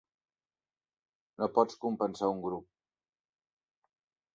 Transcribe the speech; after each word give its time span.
No 1.43 1.49
pots 1.59 1.79
compensar 1.85 2.33
un 2.33 2.43
grup. 2.49 2.69